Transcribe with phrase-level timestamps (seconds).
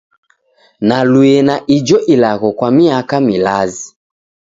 [0.81, 3.89] Nalue na ijo ilagho kwa miaka milazi.